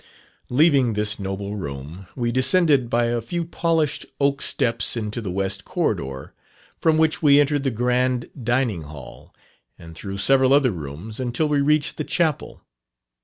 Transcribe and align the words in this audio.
Leaving 0.49 0.93
this 0.93 1.19
noble 1.19 1.55
room, 1.55 2.07
we 2.15 2.31
descended 2.31 2.89
by 2.89 3.05
a 3.05 3.21
few 3.21 3.45
polished 3.45 4.03
oak 4.19 4.41
steps 4.41 4.97
into 4.97 5.21
the 5.21 5.29
West 5.29 5.63
Corridor, 5.63 6.33
from 6.75 6.97
which 6.97 7.21
we 7.21 7.39
entered 7.39 7.61
the 7.61 7.69
grand 7.69 8.27
Dining 8.43 8.81
Hall, 8.81 9.31
and 9.77 9.93
through 9.93 10.17
several 10.17 10.53
other 10.53 10.71
rooms, 10.71 11.19
until 11.19 11.47
we 11.47 11.61
reached 11.61 11.97
the 11.97 12.03
Chapel. 12.03 12.61